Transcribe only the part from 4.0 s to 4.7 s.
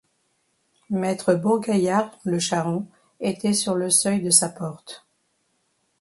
de sa